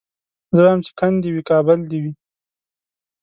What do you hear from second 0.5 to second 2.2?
زه وايم چي کند دي وي کابل دي وي